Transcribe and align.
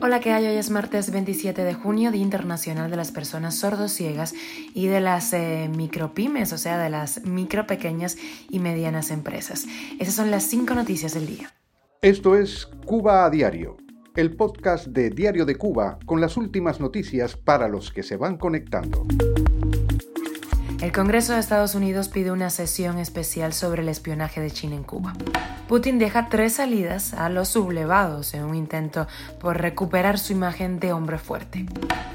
Hola, 0.00 0.18
¿qué 0.20 0.32
hay? 0.32 0.46
Hoy 0.46 0.56
es 0.56 0.70
martes 0.70 1.12
27 1.12 1.62
de 1.62 1.74
junio, 1.74 2.10
Día 2.10 2.22
Internacional 2.22 2.90
de 2.90 2.96
las 2.96 3.12
Personas 3.12 3.54
Sordociegas 3.54 4.34
y 4.74 4.88
de 4.88 5.00
las 5.00 5.32
eh, 5.32 5.70
micropymes, 5.72 6.52
o 6.52 6.58
sea, 6.58 6.78
de 6.78 6.90
las 6.90 7.24
micro, 7.24 7.66
pequeñas 7.66 8.16
y 8.50 8.58
medianas 8.58 9.12
empresas. 9.12 9.66
Esas 10.00 10.14
son 10.14 10.32
las 10.32 10.44
cinco 10.44 10.74
noticias 10.74 11.14
del 11.14 11.26
día. 11.26 11.52
Esto 12.00 12.36
es 12.36 12.66
Cuba 12.84 13.24
a 13.24 13.30
Diario, 13.30 13.76
el 14.16 14.34
podcast 14.34 14.88
de 14.88 15.10
Diario 15.10 15.46
de 15.46 15.54
Cuba 15.54 15.98
con 16.06 16.20
las 16.20 16.36
últimas 16.36 16.80
noticias 16.80 17.36
para 17.36 17.68
los 17.68 17.92
que 17.92 18.02
se 18.02 18.16
van 18.16 18.38
conectando. 18.38 19.06
El 20.82 20.90
Congreso 20.90 21.32
de 21.32 21.38
Estados 21.38 21.76
Unidos 21.76 22.08
pide 22.08 22.32
una 22.32 22.50
sesión 22.50 22.98
especial 22.98 23.52
sobre 23.52 23.82
el 23.82 23.88
espionaje 23.88 24.40
de 24.40 24.50
China 24.50 24.74
en 24.74 24.82
Cuba. 24.82 25.12
Putin 25.68 26.00
deja 26.00 26.28
tres 26.28 26.54
salidas 26.54 27.14
a 27.14 27.28
los 27.28 27.50
sublevados 27.50 28.34
en 28.34 28.42
un 28.42 28.56
intento 28.56 29.06
por 29.38 29.60
recuperar 29.60 30.18
su 30.18 30.32
imagen 30.32 30.80
de 30.80 30.92
hombre 30.92 31.18
fuerte. 31.18 31.66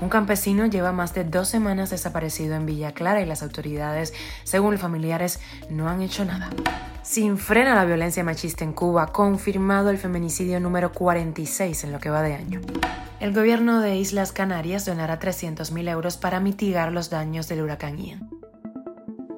Un 0.00 0.08
campesino 0.08 0.66
lleva 0.66 0.90
más 0.90 1.14
de 1.14 1.22
dos 1.22 1.46
semanas 1.46 1.90
desaparecido 1.90 2.56
en 2.56 2.66
Villa 2.66 2.90
Clara 2.90 3.20
y 3.20 3.24
las 3.24 3.44
autoridades, 3.44 4.12
según 4.42 4.78
familiares, 4.78 5.38
no 5.70 5.88
han 5.88 6.02
hecho 6.02 6.24
nada. 6.24 6.50
Sin 7.04 7.38
frena 7.38 7.76
la 7.76 7.84
violencia 7.84 8.24
machista 8.24 8.64
en 8.64 8.72
Cuba, 8.72 9.12
confirmado 9.12 9.90
el 9.90 9.98
feminicidio 9.98 10.58
número 10.58 10.90
46 10.90 11.84
en 11.84 11.92
lo 11.92 12.00
que 12.00 12.10
va 12.10 12.20
de 12.20 12.34
año. 12.34 12.60
El 13.20 13.32
gobierno 13.32 13.80
de 13.80 13.94
Islas 13.94 14.32
Canarias 14.32 14.84
donará 14.84 15.20
300.000 15.20 15.88
euros 15.88 16.16
para 16.16 16.40
mitigar 16.40 16.90
los 16.90 17.10
daños 17.10 17.46
del 17.46 17.62
huracán 17.62 17.96
Ian. 17.98 18.35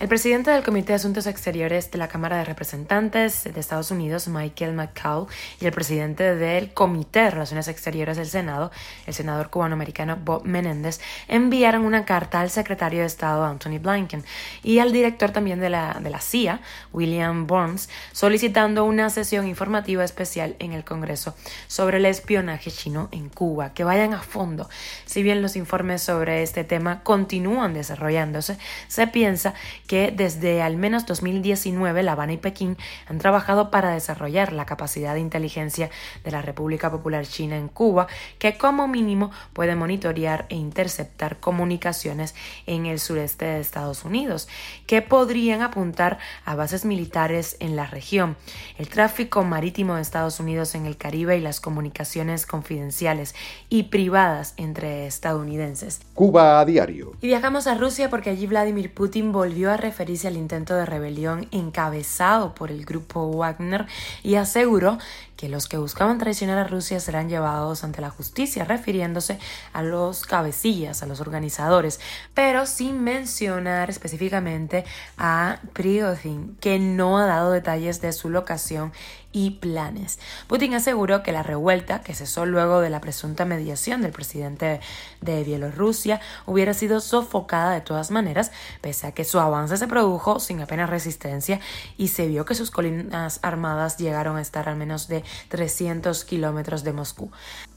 El 0.00 0.08
presidente 0.08 0.50
del 0.50 0.64
Comité 0.64 0.88
de 0.88 0.96
Asuntos 0.96 1.28
Exteriores 1.28 1.88
de 1.92 1.98
la 1.98 2.08
Cámara 2.08 2.36
de 2.38 2.44
Representantes 2.44 3.44
de 3.44 3.60
Estados 3.60 3.92
Unidos, 3.92 4.26
Michael 4.26 4.74
McCall, 4.74 5.26
y 5.60 5.66
el 5.66 5.72
presidente 5.72 6.34
del 6.34 6.74
Comité 6.74 7.20
de 7.20 7.30
Relaciones 7.30 7.68
Exteriores 7.68 8.16
del 8.16 8.26
Senado, 8.26 8.72
el 9.06 9.14
senador 9.14 9.50
cubano-americano 9.50 10.16
Bob 10.16 10.44
Menéndez, 10.44 11.00
enviaron 11.28 11.84
una 11.84 12.04
carta 12.04 12.40
al 12.40 12.50
secretario 12.50 13.00
de 13.00 13.06
Estado, 13.06 13.44
Anthony 13.44 13.78
Blinken, 13.80 14.24
y 14.64 14.80
al 14.80 14.92
director 14.92 15.30
también 15.30 15.60
de 15.60 15.70
la, 15.70 16.00
de 16.02 16.10
la 16.10 16.20
CIA, 16.20 16.60
William 16.92 17.46
Burns, 17.46 17.88
solicitando 18.10 18.84
una 18.84 19.10
sesión 19.10 19.46
informativa 19.46 20.02
especial 20.02 20.56
en 20.58 20.72
el 20.72 20.82
Congreso 20.82 21.36
sobre 21.68 21.98
el 21.98 22.06
espionaje 22.06 22.72
chino 22.72 23.08
en 23.12 23.28
Cuba, 23.28 23.72
que 23.72 23.84
vayan 23.84 24.12
a 24.12 24.22
fondo. 24.22 24.68
Si 25.06 25.22
bien 25.22 25.40
los 25.40 25.54
informes 25.54 26.02
sobre 26.02 26.42
este 26.42 26.64
tema 26.64 27.04
continúan 27.04 27.74
desarrollándose, 27.74 28.58
se 28.88 29.06
piensa 29.06 29.54
que 29.86 30.12
desde 30.14 30.62
al 30.62 30.76
menos 30.76 31.06
2019 31.06 32.02
La 32.02 32.12
Habana 32.12 32.32
y 32.32 32.36
Pekín 32.38 32.76
han 33.08 33.18
trabajado 33.18 33.70
para 33.70 33.90
desarrollar 33.90 34.52
la 34.52 34.66
capacidad 34.66 35.14
de 35.14 35.20
inteligencia 35.20 35.90
de 36.24 36.30
la 36.30 36.42
República 36.42 36.90
Popular 36.90 37.26
China 37.26 37.56
en 37.56 37.68
Cuba, 37.68 38.06
que 38.38 38.56
como 38.56 38.88
mínimo 38.88 39.30
puede 39.52 39.76
monitorear 39.76 40.46
e 40.48 40.56
interceptar 40.56 41.40
comunicaciones 41.40 42.34
en 42.66 42.86
el 42.86 42.98
sureste 42.98 43.44
de 43.44 43.60
Estados 43.60 44.04
Unidos, 44.04 44.48
que 44.86 45.02
podrían 45.02 45.62
apuntar 45.62 46.18
a 46.44 46.54
bases 46.54 46.84
militares 46.84 47.56
en 47.60 47.76
la 47.76 47.86
región, 47.86 48.36
el 48.78 48.88
tráfico 48.88 49.44
marítimo 49.44 49.96
de 49.96 50.02
Estados 50.02 50.40
Unidos 50.40 50.74
en 50.74 50.86
el 50.86 50.96
Caribe 50.96 51.36
y 51.36 51.40
las 51.40 51.60
comunicaciones 51.60 52.46
confidenciales 52.46 53.34
y 53.68 53.84
privadas 53.84 54.54
entre 54.56 55.06
estadounidenses. 55.06 56.00
Cuba 56.14 56.60
a 56.60 56.64
diario. 56.64 57.12
Y 57.20 57.28
viajamos 57.28 57.66
a 57.66 57.74
Rusia 57.74 58.10
porque 58.10 58.30
allí 58.30 58.46
Vladimir 58.46 58.92
Putin 58.92 59.32
volvió 59.32 59.70
a 59.70 59.73
referirse 59.76 60.28
al 60.28 60.36
intento 60.36 60.74
de 60.74 60.86
rebelión 60.86 61.48
encabezado 61.50 62.54
por 62.54 62.70
el 62.70 62.84
grupo 62.84 63.30
Wagner 63.30 63.86
y 64.22 64.36
aseguró 64.36 64.98
que 65.36 65.48
los 65.48 65.66
que 65.68 65.78
buscaban 65.78 66.18
traicionar 66.18 66.58
a 66.58 66.64
Rusia 66.64 67.00
serán 67.00 67.28
llevados 67.28 67.84
ante 67.84 68.00
la 68.00 68.10
justicia, 68.10 68.64
refiriéndose 68.64 69.38
a 69.72 69.82
los 69.82 70.24
cabecillas, 70.24 71.02
a 71.02 71.06
los 71.06 71.20
organizadores, 71.20 72.00
pero 72.34 72.66
sin 72.66 73.02
mencionar 73.02 73.90
específicamente 73.90 74.84
a 75.18 75.58
Prigozhin, 75.72 76.56
que 76.60 76.78
no 76.78 77.18
ha 77.18 77.26
dado 77.26 77.50
detalles 77.50 78.00
de 78.00 78.12
su 78.12 78.30
locación 78.30 78.92
y 79.34 79.50
planes. 79.50 80.20
Putin 80.46 80.74
aseguró 80.74 81.24
que 81.24 81.32
la 81.32 81.42
revuelta, 81.42 82.00
que 82.02 82.14
cesó 82.14 82.46
luego 82.46 82.80
de 82.80 82.88
la 82.88 83.00
presunta 83.00 83.44
mediación 83.44 84.00
del 84.00 84.12
presidente 84.12 84.80
de 85.20 85.42
Bielorrusia, 85.42 86.20
hubiera 86.46 86.72
sido 86.72 87.00
sofocada 87.00 87.72
de 87.72 87.80
todas 87.80 88.12
maneras, 88.12 88.52
pese 88.80 89.08
a 89.08 89.12
que 89.12 89.24
su 89.24 89.40
avance 89.40 89.76
se 89.76 89.88
produjo 89.88 90.38
sin 90.38 90.60
apenas 90.60 90.88
resistencia 90.88 91.58
y 91.98 92.08
se 92.08 92.28
vio 92.28 92.44
que 92.44 92.54
sus 92.54 92.70
colinas 92.70 93.40
armadas 93.42 93.96
llegaron 93.96 94.36
a 94.36 94.40
estar 94.40 94.68
al 94.68 94.76
menos 94.76 95.08
de 95.08 95.23
300 95.48 96.24
kilómetros 96.24 96.84
de 96.84 96.92
Moscú. 96.92 97.30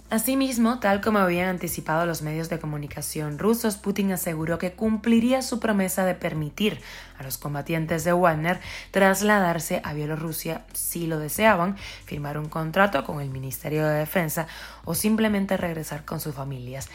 Asimismo, 0.09 0.79
tal 0.79 1.01
como 1.01 1.19
habían 1.19 1.49
anticipado 1.49 2.05
los 2.05 2.21
medios 2.21 2.47
de 2.47 2.59
comunicación 2.59 3.37
rusos, 3.37 3.75
Putin 3.75 4.13
aseguró 4.13 4.57
que 4.57 4.71
cumpliría 4.71 5.41
su 5.41 5.59
promesa 5.59 6.05
de 6.05 6.15
permitir 6.15 6.79
a 7.19 7.23
los 7.23 7.37
combatientes 7.37 8.05
de 8.05 8.13
Wagner 8.13 8.61
trasladarse 8.91 9.81
a 9.83 9.91
Bielorrusia 9.91 10.65
si 10.71 11.07
lo 11.07 11.19
deseaban, 11.19 11.75
firmar 12.05 12.37
un 12.37 12.47
contrato 12.47 13.03
con 13.03 13.19
el 13.19 13.29
Ministerio 13.29 13.85
de 13.85 13.99
Defensa 13.99 14.47
o 14.85 14.95
simplemente 14.95 15.57
regresar 15.57 16.05
con 16.05 16.21
sus 16.21 16.33
familias. 16.33 16.87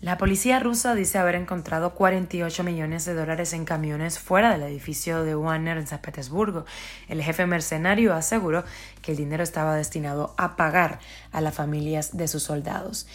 La 0.00 0.16
policía 0.16 0.60
rusa 0.60 0.94
dice 0.94 1.18
haber 1.18 1.34
encontrado 1.34 1.92
48 1.92 2.62
millones 2.62 3.04
de 3.04 3.14
dólares 3.14 3.52
en 3.52 3.64
camiones 3.64 4.20
fuera 4.20 4.52
del 4.52 4.62
edificio 4.62 5.24
de 5.24 5.34
Wagner 5.34 5.76
en 5.76 5.88
San 5.88 5.98
Petersburgo. 5.98 6.66
El 7.08 7.20
jefe 7.20 7.46
mercenario 7.46 8.14
aseguró 8.14 8.62
que 9.02 9.10
el 9.10 9.16
dinero 9.16 9.42
estaba 9.42 9.74
destinado 9.74 10.34
a 10.38 10.54
pagar 10.54 11.00
a 11.32 11.40
las 11.40 11.52
familias 11.52 12.16
de 12.16 12.28
sus 12.28 12.44
soldados. 12.44 13.08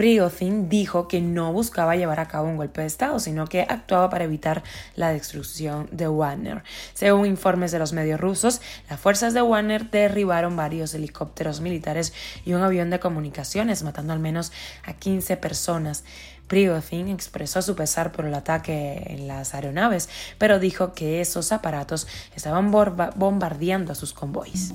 Prigozhin 0.00 0.70
dijo 0.70 1.08
que 1.08 1.20
no 1.20 1.52
buscaba 1.52 1.94
llevar 1.94 2.20
a 2.20 2.26
cabo 2.26 2.48
un 2.48 2.56
golpe 2.56 2.80
de 2.80 2.86
Estado, 2.86 3.18
sino 3.18 3.46
que 3.46 3.66
actuaba 3.68 4.08
para 4.08 4.24
evitar 4.24 4.62
la 4.96 5.12
destrucción 5.12 5.90
de 5.92 6.08
Wagner. 6.08 6.62
Según 6.94 7.26
informes 7.26 7.70
de 7.70 7.78
los 7.78 7.92
medios 7.92 8.18
rusos, 8.18 8.62
las 8.88 8.98
fuerzas 8.98 9.34
de 9.34 9.42
Wagner 9.42 9.90
derribaron 9.90 10.56
varios 10.56 10.94
helicópteros 10.94 11.60
militares 11.60 12.14
y 12.46 12.54
un 12.54 12.62
avión 12.62 12.88
de 12.88 12.98
comunicaciones, 12.98 13.82
matando 13.82 14.14
al 14.14 14.20
menos 14.20 14.52
a 14.86 14.94
15 14.94 15.36
personas. 15.36 16.02
Prigozhin 16.46 17.08
expresó 17.08 17.60
su 17.60 17.76
pesar 17.76 18.10
por 18.10 18.24
el 18.24 18.32
ataque 18.32 19.02
en 19.06 19.28
las 19.28 19.52
aeronaves, 19.54 20.08
pero 20.38 20.58
dijo 20.58 20.94
que 20.94 21.20
esos 21.20 21.52
aparatos 21.52 22.08
estaban 22.34 22.70
bombardeando 22.70 23.92
a 23.92 23.94
sus 23.94 24.14
convoys. 24.14 24.72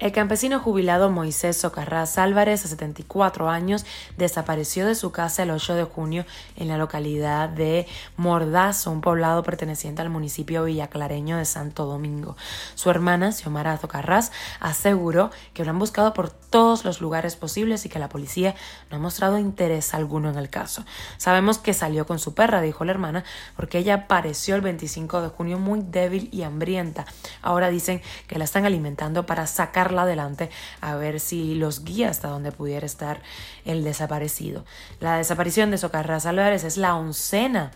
El 0.00 0.12
campesino 0.12 0.60
jubilado 0.60 1.10
Moisés 1.10 1.56
Socarrás 1.56 2.18
Álvarez, 2.18 2.62
de 2.62 2.68
74 2.68 3.50
años, 3.50 3.84
desapareció 4.16 4.86
de 4.86 4.94
su 4.94 5.10
casa 5.10 5.42
el 5.42 5.50
8 5.50 5.74
de 5.74 5.82
junio 5.82 6.24
en 6.54 6.68
la 6.68 6.78
localidad 6.78 7.48
de 7.48 7.84
Mordazo, 8.16 8.92
un 8.92 9.00
poblado 9.00 9.42
perteneciente 9.42 10.00
al 10.00 10.08
municipio 10.08 10.62
villaclareño 10.62 11.36
de 11.36 11.44
Santo 11.44 11.84
Domingo. 11.84 12.36
Su 12.76 12.90
hermana, 12.90 13.32
Xiomara 13.32 13.76
Socarrás, 13.76 14.30
aseguró 14.60 15.32
que 15.52 15.64
lo 15.64 15.70
han 15.70 15.80
buscado 15.80 16.14
por 16.14 16.30
todos 16.30 16.84
los 16.84 17.00
lugares 17.00 17.34
posibles 17.34 17.84
y 17.84 17.88
que 17.88 17.98
la 17.98 18.08
policía 18.08 18.54
no 18.92 18.98
ha 18.98 19.00
mostrado 19.00 19.36
interés 19.36 19.94
alguno 19.94 20.30
en 20.30 20.38
el 20.38 20.48
caso. 20.48 20.84
Sabemos 21.16 21.58
que 21.58 21.74
salió 21.74 22.06
con 22.06 22.20
su 22.20 22.34
perra, 22.34 22.60
dijo 22.60 22.84
la 22.84 22.92
hermana, 22.92 23.24
porque 23.56 23.78
ella 23.78 23.94
apareció 23.94 24.54
el 24.54 24.60
25 24.60 25.22
de 25.22 25.28
junio 25.28 25.58
muy 25.58 25.80
débil 25.82 26.28
y 26.30 26.42
hambrienta. 26.42 27.04
Ahora 27.42 27.68
dicen 27.68 28.00
que 28.28 28.38
la 28.38 28.44
están 28.44 28.64
alimentando 28.64 29.26
para 29.26 29.48
sacar 29.48 29.87
adelante 29.96 30.50
a 30.80 30.94
ver 30.96 31.20
si 31.20 31.54
los 31.54 31.84
guía 31.84 32.10
hasta 32.10 32.28
donde 32.28 32.52
pudiera 32.52 32.86
estar 32.86 33.22
el 33.64 33.84
desaparecido. 33.84 34.64
La 35.00 35.16
desaparición 35.16 35.70
de 35.70 35.78
Socarrás 35.78 36.26
Álvarez 36.26 36.64
es 36.64 36.76
la 36.76 36.94
oncena 36.94 37.70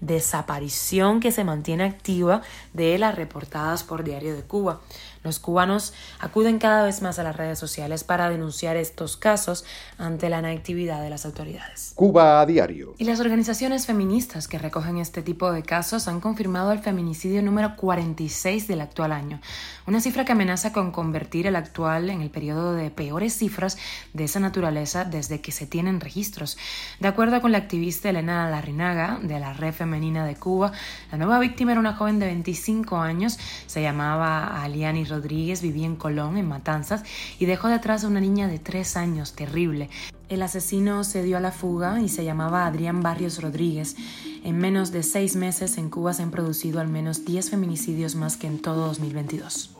desaparición 0.00 1.20
que 1.20 1.32
se 1.32 1.44
mantiene 1.44 1.84
activa 1.84 2.42
de 2.72 2.98
las 2.98 3.14
reportadas 3.14 3.84
por 3.84 4.04
Diario 4.04 4.34
de 4.36 4.42
Cuba. 4.42 4.80
Los 5.24 5.38
cubanos 5.38 5.94
acuden 6.20 6.58
cada 6.58 6.84
vez 6.84 7.00
más 7.00 7.18
a 7.18 7.22
las 7.22 7.34
redes 7.34 7.58
sociales 7.58 8.04
para 8.04 8.28
denunciar 8.28 8.76
estos 8.76 9.16
casos 9.16 9.64
ante 9.96 10.28
la 10.28 10.40
inactividad 10.40 11.02
de 11.02 11.08
las 11.08 11.24
autoridades. 11.24 11.92
Cuba 11.94 12.42
a 12.42 12.46
diario. 12.46 12.94
Y 12.98 13.04
las 13.04 13.20
organizaciones 13.20 13.86
feministas 13.86 14.48
que 14.48 14.58
recogen 14.58 14.98
este 14.98 15.22
tipo 15.22 15.50
de 15.50 15.62
casos 15.62 16.08
han 16.08 16.20
confirmado 16.20 16.72
el 16.72 16.80
feminicidio 16.80 17.42
número 17.42 17.74
46 17.74 18.68
del 18.68 18.82
actual 18.82 19.12
año, 19.12 19.40
una 19.86 20.02
cifra 20.02 20.26
que 20.26 20.32
amenaza 20.32 20.74
con 20.74 20.92
convertir 20.92 21.46
el 21.46 21.56
actual 21.56 22.10
en 22.10 22.20
el 22.20 22.28
periodo 22.28 22.74
de 22.74 22.90
peores 22.90 23.32
cifras 23.32 23.78
de 24.12 24.24
esa 24.24 24.40
naturaleza 24.40 25.06
desde 25.06 25.40
que 25.40 25.52
se 25.52 25.66
tienen 25.66 26.00
registros. 26.00 26.58
De 27.00 27.08
acuerdo 27.08 27.40
con 27.40 27.52
la 27.52 27.58
activista 27.58 28.10
Elena 28.10 28.50
Larrinaga 28.50 29.18
de 29.22 29.40
la 29.40 29.54
Red 29.54 29.72
Femenina 29.72 30.26
de 30.26 30.36
Cuba, 30.36 30.72
la 31.10 31.16
nueva 31.16 31.38
víctima 31.38 31.72
era 31.72 31.80
una 31.80 31.94
joven 31.94 32.18
de 32.18 32.26
25 32.26 32.98
años, 32.98 33.38
se 33.66 33.80
llamaba 33.80 34.62
Aliani 34.62 35.04
Rodríguez, 35.04 35.13
vivía 35.20 35.86
en 35.86 35.96
Colón, 35.96 36.36
en 36.36 36.48
Matanzas, 36.48 37.02
y 37.38 37.46
dejó 37.46 37.68
detrás 37.68 38.04
a 38.04 38.08
una 38.08 38.20
niña 38.20 38.48
de 38.48 38.58
3 38.58 38.96
años, 38.96 39.34
terrible. 39.34 39.90
El 40.28 40.42
asesino 40.42 41.04
se 41.04 41.22
dio 41.22 41.36
a 41.36 41.40
la 41.40 41.52
fuga 41.52 42.00
y 42.00 42.08
se 42.08 42.24
llamaba 42.24 42.66
Adrián 42.66 43.02
Barrios 43.02 43.42
Rodríguez. 43.42 43.96
En 44.44 44.58
menos 44.58 44.92
de 44.92 45.02
seis 45.02 45.36
meses 45.36 45.78
en 45.78 45.88
Cuba 45.88 46.12
se 46.12 46.22
han 46.22 46.30
producido 46.30 46.78
al 46.78 46.88
menos 46.88 47.24
10 47.24 47.48
feminicidios 47.48 48.14
más 48.14 48.36
que 48.36 48.46
en 48.46 48.60
todo 48.60 48.88
2022. 48.88 49.70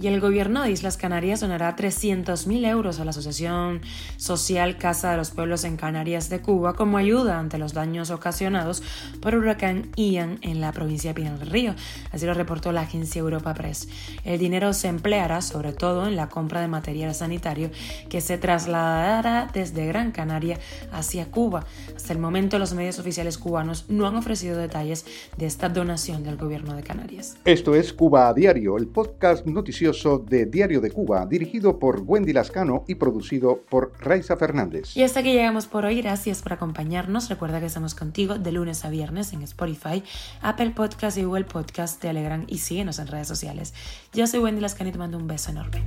Y 0.00 0.08
el 0.08 0.18
gobierno 0.18 0.64
de 0.64 0.72
Islas 0.72 0.96
Canarias 0.96 1.38
donará 1.38 1.76
300.000 1.76 2.66
euros 2.66 2.98
a 2.98 3.04
la 3.04 3.10
Asociación 3.10 3.82
Social 4.16 4.78
Casa 4.78 5.12
de 5.12 5.16
los 5.16 5.30
Pueblos 5.30 5.62
en 5.62 5.76
Canarias 5.76 6.28
de 6.28 6.40
Cuba 6.40 6.74
como 6.74 6.98
ayuda 6.98 7.38
ante 7.38 7.56
los 7.56 7.72
daños 7.72 8.10
ocasionados 8.10 8.82
por 9.20 9.34
el 9.34 9.42
huracán 9.42 9.92
Ian 9.94 10.40
en 10.42 10.60
la 10.60 10.72
provincia 10.72 11.10
de 11.10 11.14
Pinal 11.14 11.38
del 11.38 11.50
Río. 11.50 11.76
Así 12.10 12.26
lo 12.26 12.34
reportó 12.34 12.72
la 12.72 12.80
agencia 12.80 13.20
Europa 13.20 13.54
Press. 13.54 13.86
El 14.24 14.40
dinero 14.40 14.72
se 14.72 14.88
empleará 14.88 15.40
sobre 15.40 15.72
todo 15.72 16.08
en 16.08 16.16
la 16.16 16.28
compra 16.28 16.60
de 16.60 16.66
material 16.66 17.14
sanitario 17.14 17.70
que 18.08 18.20
se 18.20 18.38
trasladará 18.38 19.48
desde 19.54 19.86
Gran 19.86 20.10
Canaria 20.10 20.58
hacia 20.90 21.30
Cuba. 21.30 21.64
Hasta 21.94 22.12
el 22.12 22.18
momento 22.18 22.58
los 22.58 22.74
medios 22.74 22.98
oficiales 22.98 23.38
cubanos 23.38 23.84
no 23.99 23.99
han 24.06 24.16
ofrecido 24.16 24.56
detalles 24.58 25.04
de 25.36 25.46
esta 25.46 25.68
donación 25.68 26.22
del 26.22 26.36
gobierno 26.36 26.74
de 26.74 26.82
Canarias. 26.82 27.36
Esto 27.44 27.74
es 27.74 27.92
Cuba 27.92 28.28
a 28.28 28.34
Diario, 28.34 28.76
el 28.76 28.86
podcast 28.86 29.46
noticioso 29.46 30.18
de 30.18 30.46
Diario 30.46 30.80
de 30.80 30.90
Cuba, 30.90 31.26
dirigido 31.26 31.78
por 31.78 32.02
Wendy 32.06 32.32
Lascano 32.32 32.84
y 32.86 32.96
producido 32.96 33.62
por 33.68 33.92
Raiza 34.00 34.36
Fernández. 34.36 34.96
Y 34.96 35.02
hasta 35.02 35.20
aquí 35.20 35.32
llegamos 35.32 35.66
por 35.66 35.84
hoy. 35.84 36.00
Gracias 36.00 36.42
por 36.42 36.52
acompañarnos. 36.52 37.28
Recuerda 37.28 37.60
que 37.60 37.66
estamos 37.66 37.94
contigo 37.94 38.38
de 38.38 38.52
lunes 38.52 38.84
a 38.84 38.90
viernes 38.90 39.32
en 39.32 39.42
Spotify, 39.42 40.02
Apple 40.42 40.70
Podcast 40.70 41.18
y 41.18 41.24
Google 41.24 41.44
Podcast, 41.44 42.00
Telegram 42.00 42.44
y 42.48 42.58
síguenos 42.58 42.98
en 42.98 43.06
redes 43.06 43.28
sociales. 43.28 43.74
Yo 44.12 44.26
soy 44.26 44.40
Wendy 44.40 44.60
Lascano 44.60 44.90
y 44.90 44.92
te 44.92 44.98
mando 44.98 45.18
un 45.18 45.26
beso 45.26 45.50
enorme. 45.50 45.84